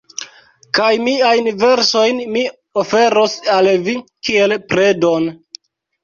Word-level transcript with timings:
Kaj 0.75 0.85
miajn 1.07 1.49
versojn 1.63 2.21
mi 2.37 2.41
oferos 2.83 3.35
al 3.57 3.69
vi 3.89 3.95
kiel 4.31 4.57
predon. 4.73 5.29